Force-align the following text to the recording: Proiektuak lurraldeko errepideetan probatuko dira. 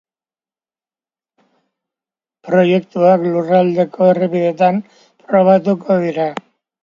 Proiektuak 2.47 3.25
lurraldeko 3.27 4.09
errepideetan 4.15 4.79
probatuko 5.29 5.99
dira. 6.07 6.27